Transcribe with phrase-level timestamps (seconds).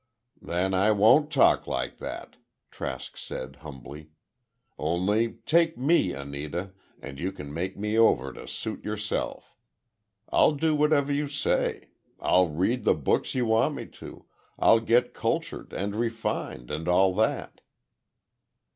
[0.41, 2.37] "Then I won't talk like that,"
[2.71, 4.09] Trask said, humbly.
[4.79, 9.55] "Only take me, Anita, and you can make me over to suit yourself.
[10.29, 11.89] I'll do whatever you say.
[12.19, 14.25] I'll read the books you want me to,
[14.57, 17.61] I'll get cultured and refined—and all that."